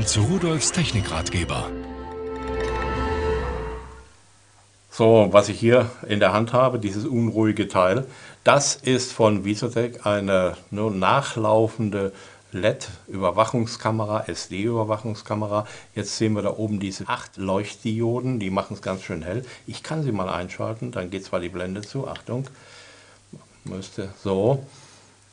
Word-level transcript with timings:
willkommen 0.00 0.06
zu 0.06 0.22
Rudolfs 0.22 0.72
Technikratgeber. 0.72 1.70
So, 4.90 5.28
was 5.30 5.48
ich 5.50 5.60
hier 5.60 5.90
in 6.08 6.20
der 6.20 6.32
Hand 6.32 6.52
habe, 6.54 6.78
dieses 6.78 7.04
unruhige 7.04 7.68
Teil, 7.68 8.06
das 8.42 8.76
ist 8.76 9.12
von 9.12 9.44
Visotec 9.44 10.06
eine 10.06 10.56
nur 10.70 10.90
nachlaufende 10.90 12.12
LED-Überwachungskamera, 12.52 14.24
SD-Überwachungskamera. 14.26 15.66
Jetzt 15.94 16.16
sehen 16.16 16.34
wir 16.34 16.42
da 16.42 16.56
oben 16.56 16.80
diese 16.80 17.06
acht 17.08 17.36
Leuchtdioden, 17.36 18.38
die 18.38 18.50
machen 18.50 18.74
es 18.74 18.82
ganz 18.82 19.02
schön 19.02 19.22
hell. 19.22 19.44
Ich 19.66 19.82
kann 19.82 20.02
sie 20.02 20.12
mal 20.12 20.30
einschalten, 20.30 20.92
dann 20.92 21.10
geht 21.10 21.24
zwar 21.24 21.40
die 21.40 21.50
Blende 21.50 21.82
zu, 21.82 22.08
Achtung, 22.08 22.46
müsste 23.64 24.08
so. 24.22 24.64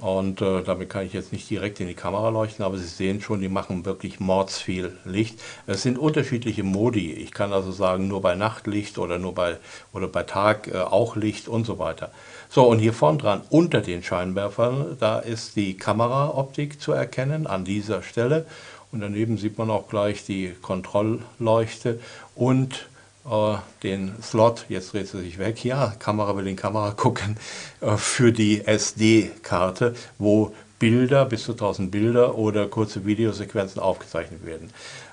Und 0.00 0.40
äh, 0.40 0.62
damit 0.62 0.88
kann 0.88 1.04
ich 1.04 1.12
jetzt 1.12 1.32
nicht 1.32 1.50
direkt 1.50 1.78
in 1.78 1.86
die 1.86 1.94
Kamera 1.94 2.30
leuchten, 2.30 2.64
aber 2.64 2.78
Sie 2.78 2.86
sehen 2.86 3.20
schon, 3.20 3.42
die 3.42 3.50
machen 3.50 3.84
wirklich 3.84 4.20
mordsviel 4.20 4.96
Licht. 5.04 5.38
Es 5.66 5.82
sind 5.82 5.98
unterschiedliche 5.98 6.62
Modi. 6.62 7.12
Ich 7.12 7.32
kann 7.32 7.52
also 7.52 7.72
sagen, 7.72 8.08
nur 8.08 8.22
bei 8.22 8.34
Nachtlicht 8.34 8.96
oder 8.96 9.18
nur 9.18 9.34
bei, 9.34 9.58
oder 9.92 10.08
bei 10.08 10.22
Tag 10.22 10.68
äh, 10.68 10.78
auch 10.78 11.14
Licht 11.14 11.46
und 11.46 11.66
so 11.66 11.78
weiter. 11.78 12.10
So, 12.48 12.64
und 12.64 12.78
hier 12.78 12.94
vorn 12.94 13.18
dran, 13.18 13.42
unter 13.50 13.82
den 13.82 14.02
Scheinwerfern, 14.02 14.96
da 14.98 15.18
ist 15.18 15.56
die 15.56 15.76
Kameraoptik 15.76 16.80
zu 16.80 16.92
erkennen, 16.92 17.46
an 17.46 17.66
dieser 17.66 18.02
Stelle. 18.02 18.46
Und 18.92 19.00
daneben 19.00 19.36
sieht 19.36 19.58
man 19.58 19.70
auch 19.70 19.88
gleich 19.88 20.24
die 20.24 20.54
Kontrollleuchte 20.60 21.98
und 22.34 22.86
den 23.82 24.14
Slot, 24.22 24.66
jetzt 24.68 24.92
dreht 24.92 25.08
sie 25.08 25.20
sich 25.20 25.38
weg, 25.38 25.64
ja, 25.64 25.94
Kamera 25.98 26.36
will 26.36 26.46
in 26.46 26.56
Kamera 26.56 26.90
gucken, 26.90 27.36
äh, 27.80 27.96
für 27.96 28.32
die 28.32 28.66
SD-Karte, 28.66 29.94
wo 30.18 30.52
Bilder, 30.82 31.26
bis 31.26 31.44
zu 31.44 31.52
1000 31.52 31.92
Bilder 31.92 32.36
oder 32.36 32.66
kurze 32.66 33.06
Videosequenzen 33.06 33.80
aufgezeichnet 33.80 34.44
werden. 34.44 34.70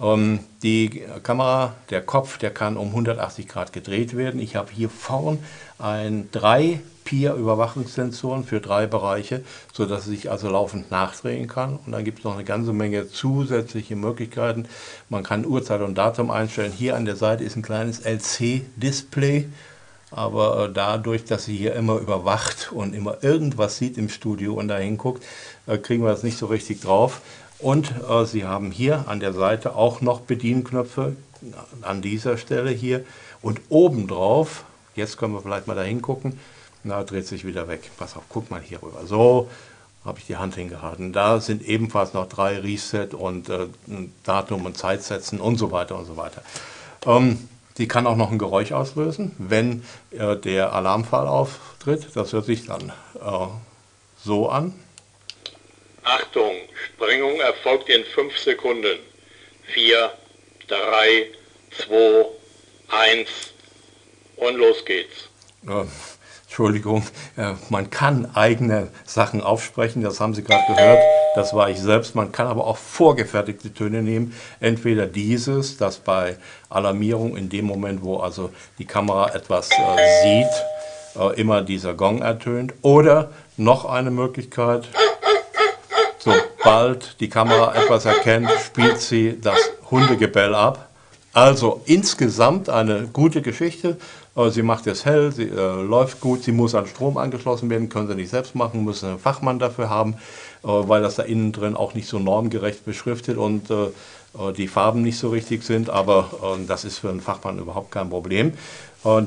Ähm, 0.00 0.40
die 0.62 1.02
Kamera, 1.22 1.74
der 1.90 2.00
Kopf, 2.00 2.38
der 2.38 2.50
kann 2.50 2.78
um 2.78 2.88
180 2.88 3.46
Grad 3.46 3.74
gedreht 3.74 4.16
werden. 4.16 4.40
Ich 4.40 4.56
habe 4.56 4.70
hier 4.72 4.88
vorn 4.88 5.38
ein 5.78 6.30
drei 6.32 6.80
Peer-Überwachungssensoren 7.04 8.44
für 8.44 8.62
drei 8.62 8.86
Bereiche, 8.86 9.42
sodass 9.74 10.00
es 10.00 10.06
sich 10.06 10.30
also 10.30 10.48
laufend 10.48 10.90
nachdrehen 10.90 11.46
kann. 11.46 11.78
Und 11.84 11.92
dann 11.92 12.04
gibt 12.04 12.20
es 12.20 12.24
noch 12.24 12.36
eine 12.36 12.44
ganze 12.44 12.72
Menge 12.72 13.10
zusätzliche 13.10 13.96
Möglichkeiten. 13.96 14.64
Man 15.10 15.24
kann 15.24 15.44
Uhrzeit 15.44 15.82
und 15.82 15.98
Datum 15.98 16.30
einstellen. 16.30 16.72
Hier 16.72 16.96
an 16.96 17.04
der 17.04 17.16
Seite 17.16 17.44
ist 17.44 17.56
ein 17.56 17.62
kleines 17.62 18.00
LC-Display. 18.06 19.46
Aber 20.10 20.64
äh, 20.64 20.72
dadurch, 20.72 21.24
dass 21.24 21.44
sie 21.44 21.56
hier 21.56 21.74
immer 21.74 21.98
überwacht 21.98 22.72
und 22.72 22.94
immer 22.94 23.22
irgendwas 23.22 23.76
sieht 23.76 23.96
im 23.96 24.08
Studio 24.08 24.54
und 24.54 24.68
da 24.68 24.76
hinguckt, 24.76 25.24
äh, 25.66 25.78
kriegen 25.78 26.02
wir 26.02 26.10
das 26.10 26.22
nicht 26.22 26.38
so 26.38 26.46
richtig 26.46 26.80
drauf. 26.80 27.20
Und 27.58 27.92
äh, 28.08 28.24
Sie 28.24 28.44
haben 28.44 28.70
hier 28.70 29.04
an 29.06 29.20
der 29.20 29.32
Seite 29.32 29.76
auch 29.76 30.00
noch 30.00 30.20
Bedienknöpfe 30.20 31.16
an 31.82 32.02
dieser 32.02 32.38
Stelle 32.38 32.70
hier. 32.70 33.04
Und 33.42 33.60
obendrauf, 33.68 34.64
jetzt 34.94 35.16
können 35.16 35.34
wir 35.34 35.40
vielleicht 35.40 35.66
mal 35.66 35.76
da 35.76 35.82
hingucken, 35.82 36.38
na, 36.82 37.02
dreht 37.04 37.26
sich 37.26 37.44
wieder 37.46 37.68
weg. 37.68 37.90
Pass 37.98 38.16
auf, 38.16 38.22
guck 38.28 38.50
mal 38.50 38.60
hier 38.60 38.82
rüber. 38.82 39.06
So 39.06 39.48
habe 40.04 40.18
ich 40.18 40.26
die 40.26 40.36
Hand 40.36 40.54
hingehalten. 40.54 41.12
Da 41.12 41.40
sind 41.40 41.62
ebenfalls 41.62 42.14
noch 42.14 42.26
drei 42.26 42.58
Reset 42.58 43.08
und 43.12 43.50
äh, 43.50 43.66
Datum 44.24 44.64
und 44.64 44.78
Zeit 44.78 45.02
setzen 45.02 45.40
und 45.40 45.56
so 45.56 45.70
weiter 45.70 45.98
und 45.98 46.06
so 46.06 46.16
weiter. 46.16 46.42
Ähm, 47.04 47.48
die 47.80 47.88
kann 47.88 48.06
auch 48.06 48.16
noch 48.16 48.30
ein 48.30 48.38
Geräusch 48.38 48.72
auslösen, 48.72 49.34
wenn 49.38 49.82
äh, 50.10 50.36
der 50.36 50.74
Alarmfall 50.74 51.26
auftritt. 51.26 52.08
Das 52.14 52.32
hört 52.32 52.44
sich 52.44 52.66
dann 52.66 52.92
äh, 53.14 53.46
so 54.22 54.48
an. 54.50 54.78
Achtung, 56.02 56.54
Sprengung 56.86 57.40
erfolgt 57.40 57.88
in 57.88 58.04
5 58.04 58.38
Sekunden. 58.38 58.98
4, 59.72 60.12
3, 60.68 61.26
2, 61.86 62.26
1 62.88 63.28
und 64.36 64.56
los 64.56 64.84
geht's. 64.84 65.28
Entschuldigung, 66.50 67.04
äh, 67.36 67.52
man 67.68 67.90
kann 67.90 68.28
eigene 68.34 68.88
Sachen 69.04 69.40
aufsprechen, 69.40 70.02
das 70.02 70.18
haben 70.18 70.34
Sie 70.34 70.42
gerade 70.42 70.64
gehört, 70.66 70.98
das 71.36 71.54
war 71.54 71.70
ich 71.70 71.78
selbst. 71.78 72.16
Man 72.16 72.32
kann 72.32 72.48
aber 72.48 72.66
auch 72.66 72.76
vorgefertigte 72.76 73.72
Töne 73.72 74.02
nehmen, 74.02 74.34
entweder 74.58 75.06
dieses, 75.06 75.76
das 75.76 75.98
bei 75.98 76.36
Alarmierung 76.68 77.36
in 77.36 77.50
dem 77.50 77.66
Moment, 77.66 78.02
wo 78.02 78.16
also 78.16 78.50
die 78.80 78.84
Kamera 78.84 79.32
etwas 79.32 79.70
äh, 79.70 80.22
sieht, 80.24 81.22
äh, 81.22 81.40
immer 81.40 81.62
dieser 81.62 81.94
Gong 81.94 82.20
ertönt, 82.20 82.74
oder 82.82 83.30
noch 83.56 83.84
eine 83.84 84.10
Möglichkeit, 84.10 84.88
sobald 86.18 87.20
die 87.20 87.28
Kamera 87.28 87.76
etwas 87.76 88.06
erkennt, 88.06 88.50
spielt 88.66 88.98
sie 88.98 89.40
das 89.40 89.70
Hundegebell 89.88 90.56
ab. 90.56 90.89
Also 91.32 91.80
insgesamt 91.84 92.68
eine 92.68 93.06
gute 93.12 93.40
Geschichte. 93.40 93.96
Äh, 94.36 94.50
sie 94.50 94.62
macht 94.62 94.86
es 94.86 95.04
hell, 95.04 95.32
sie 95.32 95.44
äh, 95.44 95.82
läuft 95.82 96.20
gut, 96.20 96.42
sie 96.42 96.52
muss 96.52 96.74
an 96.74 96.86
Strom 96.86 97.16
angeschlossen 97.16 97.70
werden, 97.70 97.88
können 97.88 98.08
Sie 98.08 98.14
nicht 98.14 98.30
selbst 98.30 98.54
machen, 98.54 98.84
müssen 98.84 99.10
einen 99.10 99.18
Fachmann 99.18 99.58
dafür 99.58 99.90
haben, 99.90 100.14
äh, 100.64 100.68
weil 100.68 101.02
das 101.02 101.16
da 101.16 101.22
innen 101.22 101.52
drin 101.52 101.76
auch 101.76 101.94
nicht 101.94 102.08
so 102.08 102.18
normgerecht 102.18 102.84
beschriftet 102.84 103.36
und 103.36 103.70
äh, 103.70 103.84
äh 103.84 104.52
die 104.56 104.68
Farben 104.68 105.02
nicht 105.02 105.18
so 105.18 105.30
richtig 105.30 105.62
sind, 105.62 105.88
aber 105.90 106.30
äh, 106.42 106.66
das 106.66 106.84
ist 106.84 106.98
für 106.98 107.10
einen 107.10 107.20
Fachmann 107.20 107.58
überhaupt 107.58 107.90
kein 107.90 108.10
Problem. 108.10 108.52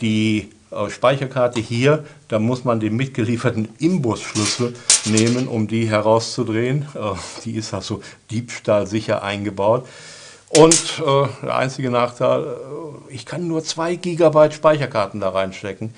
die 0.00 0.50
Speicherkarte 0.88 1.60
hier, 1.60 2.04
da 2.28 2.38
muss 2.38 2.64
man 2.64 2.80
den 2.80 2.96
mitgelieferten 2.96 3.68
Imbusschlüssel 3.78 4.74
nehmen, 5.04 5.46
um 5.46 5.66
die 5.66 5.88
herauszudrehen. 5.88 6.86
die 7.44 7.56
ist 7.56 7.74
also 7.74 8.00
diebstahlsicher 8.30 9.22
eingebaut. 9.22 9.86
Und 10.50 11.02
äh, 11.04 11.28
der 11.42 11.56
einzige 11.56 11.90
Nachteil, 11.90 12.44
äh, 12.44 13.14
ich 13.14 13.26
kann 13.26 13.46
nur 13.46 13.62
2 13.62 13.96
GB 13.96 14.50
Speicherkarten 14.50 15.20
da 15.20 15.30
reinstecken. 15.30 15.94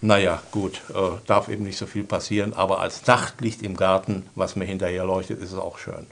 Naja, 0.00 0.42
gut, 0.52 0.82
äh, 0.94 1.16
darf 1.26 1.48
eben 1.48 1.64
nicht 1.64 1.78
so 1.78 1.86
viel 1.86 2.04
passieren, 2.04 2.52
aber 2.52 2.80
als 2.80 3.06
Nachtlicht 3.06 3.62
im 3.62 3.76
Garten, 3.76 4.28
was 4.34 4.56
mir 4.56 4.64
hinterher 4.64 5.04
leuchtet, 5.04 5.40
ist 5.40 5.52
es 5.52 5.58
auch 5.58 5.78
schön. 5.78 6.06